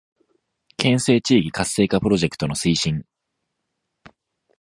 [0.77, 3.05] 県西地域活性化プロジェクトの推進